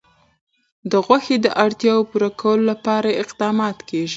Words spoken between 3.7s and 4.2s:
کېږي.